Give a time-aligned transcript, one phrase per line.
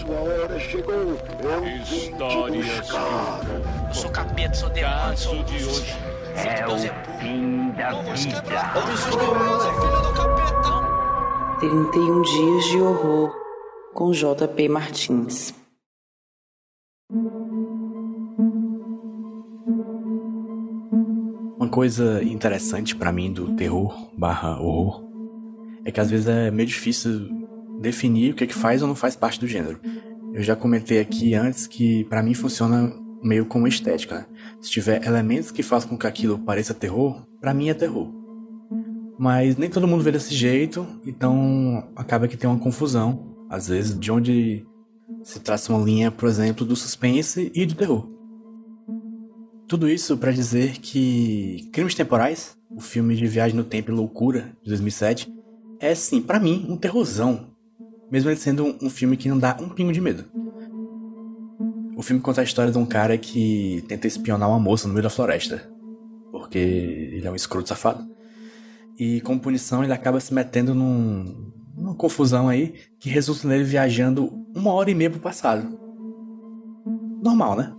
[0.00, 0.94] sua hora chegou.
[0.94, 3.40] Eu vim te buscar.
[3.88, 5.92] Eu sou capeta, sou demônio, sou de hoje.
[6.36, 6.78] É o
[7.18, 8.42] fim da vida.
[11.60, 13.34] 31 dias de horror
[13.92, 15.54] com JP Martins.
[21.58, 25.04] Uma coisa interessante pra mim do terror barra horror
[25.84, 27.39] é que às vezes é meio difícil
[27.80, 29.80] definir o que, é que faz ou não faz parte do gênero.
[30.32, 34.18] Eu já comentei aqui antes que pra mim funciona meio como estética.
[34.18, 34.26] Né?
[34.60, 38.12] Se tiver elementos que façam com que aquilo pareça terror, pra mim é terror.
[39.18, 43.98] Mas nem todo mundo vê desse jeito, então acaba que tem uma confusão, às vezes,
[43.98, 44.66] de onde
[45.22, 48.08] se traça uma linha, por exemplo, do suspense e do terror.
[49.68, 54.56] Tudo isso para dizer que Crimes Temporais, o filme de Viagem no Tempo e Loucura
[54.62, 55.32] de 2007,
[55.78, 57.50] é sim, para mim, um terrorzão,
[58.10, 60.24] mesmo ele sendo um filme que não dá um pingo de medo.
[61.96, 65.02] O filme conta a história de um cara que tenta espionar uma moça no meio
[65.02, 65.70] da floresta,
[66.32, 68.08] porque ele é um escroto safado.
[68.98, 74.30] E como punição, ele acaba se metendo num, numa confusão aí que resulta nele viajando
[74.54, 75.78] uma hora e meia pro passado.
[77.22, 77.74] Normal, né?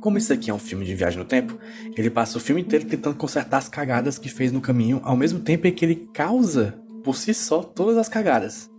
[0.00, 1.58] Como isso aqui é um filme de viagem no tempo,
[1.96, 5.40] ele passa o filme inteiro tentando consertar as cagadas que fez no caminho, ao mesmo
[5.40, 8.70] tempo em que ele causa por si só todas as cagadas.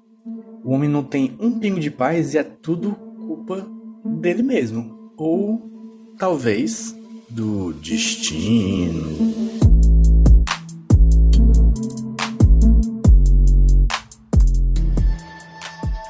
[0.68, 2.92] O homem não tem um pingo de paz e é tudo
[3.26, 3.66] culpa
[4.20, 5.14] dele mesmo.
[5.16, 5.62] Ou
[6.18, 6.94] talvez
[7.30, 9.18] do destino.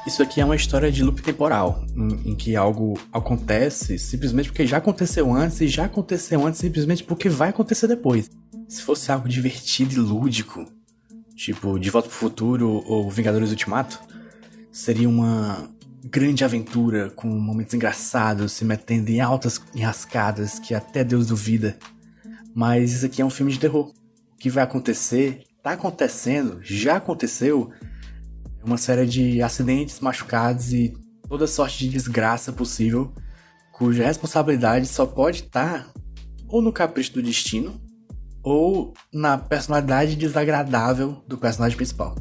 [0.04, 4.66] Isso aqui é uma história de loop temporal, em, em, que algo acontece simplesmente porque
[4.66, 8.28] já aconteceu antes e já aconteceu antes simplesmente porque vai acontecer depois.
[8.68, 10.66] Se fosse algo divertido e lúdico,
[11.36, 14.17] tipo De Volta pro Futuro ou Vingadores Ultimato,
[14.70, 15.68] seria uma
[16.04, 21.76] grande aventura com momentos engraçados, se metendo em altas enrascadas que até Deus duvida.
[22.54, 23.92] Mas isso aqui é um filme de terror.
[24.32, 27.70] O que vai acontecer, tá acontecendo, já aconteceu
[28.64, 30.94] uma série de acidentes, machucados e
[31.28, 33.12] toda sorte de desgraça possível,
[33.72, 35.92] cuja responsabilidade só pode estar
[36.48, 37.80] ou no capricho do destino
[38.42, 42.14] ou na personalidade desagradável do personagem principal,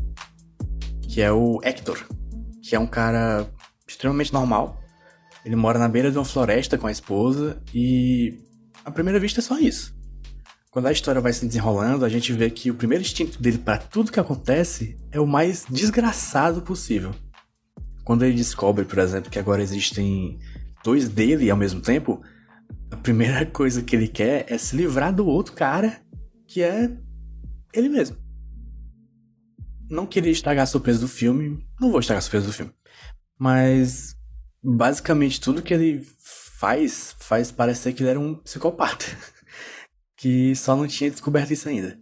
[1.01, 2.05] que é o Hector,
[2.67, 3.49] que é um cara
[3.87, 4.81] extremamente normal.
[5.45, 8.37] Ele mora na beira de uma floresta com a esposa e
[8.83, 9.95] à primeira vista é só isso.
[10.69, 13.77] Quando a história vai se desenrolando, a gente vê que o primeiro instinto dele para
[13.77, 17.15] tudo que acontece é o mais desgraçado possível.
[18.03, 20.37] Quando ele descobre, por exemplo, que agora existem
[20.83, 22.21] dois dele ao mesmo tempo,
[22.91, 26.01] a primeira coisa que ele quer é se livrar do outro cara,
[26.45, 26.91] que é
[27.73, 28.17] ele mesmo.
[29.89, 32.71] Não queria estragar a surpresa do filme, não vou estragar a surpresa do filme.
[33.39, 34.15] Mas
[34.63, 36.05] basicamente tudo que ele
[36.59, 39.05] faz faz parecer que ele era um psicopata.
[40.17, 41.97] que só não tinha descoberto isso ainda.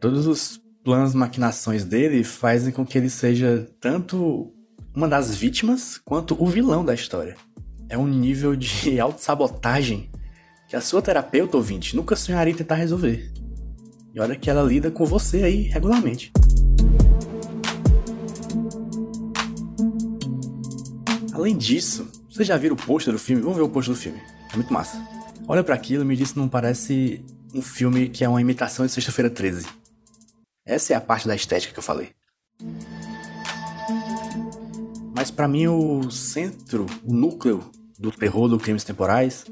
[0.00, 4.52] Todos os planos, maquinações dele fazem com que ele seja tanto
[4.94, 7.36] uma das vítimas quanto o vilão da história.
[7.88, 10.08] É um nível de autossabotagem
[10.68, 13.32] que a sua terapeuta ouvinte nunca sonharia em tentar resolver.
[14.14, 16.32] E olha que ela lida com você aí regularmente.
[21.36, 23.42] Além disso, vocês já viram o pôster do filme?
[23.42, 24.18] Vamos ver o pôster do filme.
[24.50, 24.98] É muito massa.
[25.46, 28.92] Olha para aquilo e me diz não parece um filme que é uma imitação de
[28.92, 29.66] Sexta-feira 13.
[30.64, 32.08] Essa é a parte da estética que eu falei.
[35.14, 39.44] Mas para mim o centro, o núcleo do terror do crimes temporais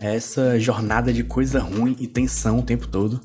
[0.00, 3.20] é essa jornada de coisa ruim e tensão o tempo todo.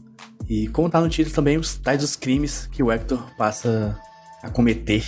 [0.48, 4.00] E como tá no título também, os tais dos crimes que o Hector passa
[4.44, 5.04] a cometer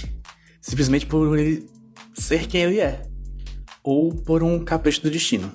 [0.60, 1.72] simplesmente por ele
[2.14, 3.02] ser quem ele é
[3.84, 5.52] ou por um capricho do destino.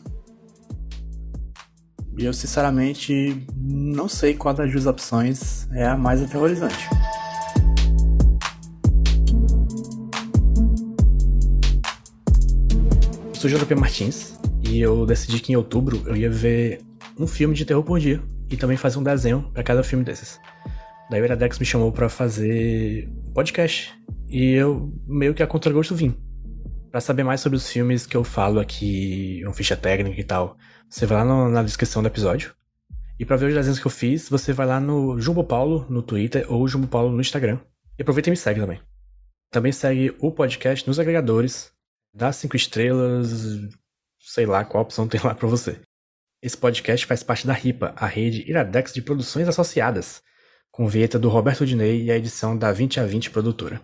[2.17, 6.89] E eu sinceramente não sei qual das duas opções é a mais aterrorizante.
[13.29, 14.37] Eu sou JP Martins
[14.69, 16.81] e eu decidi que em outubro eu ia ver
[17.17, 20.41] um filme de terror por dia e também fazer um desenho para cada filme desses.
[21.09, 23.95] Daí o Iradex me chamou para fazer podcast
[24.29, 26.15] e eu meio que a contragosto vim.
[26.91, 30.57] Para saber mais sobre os filmes que eu falo aqui, uma ficha técnica e tal,
[30.89, 32.55] você vai lá no, na descrição do episódio.
[33.19, 36.03] E para ver os desenhos que eu fiz, você vai lá no Jumbo Paulo no
[36.03, 37.59] Twitter ou Jumbo Paulo no Instagram.
[37.99, 38.81] E aproveita e me segue também.
[39.51, 41.73] Também segue o podcast nos agregadores,
[42.15, 43.31] dá cinco estrelas,
[44.19, 45.81] sei lá qual opção tem lá para você.
[46.41, 50.23] Esse podcast faz parte da RIPA, a rede Iradex de produções associadas,
[50.71, 53.81] com vinheta do Roberto Dinei e a edição da 20 a 20 produtora.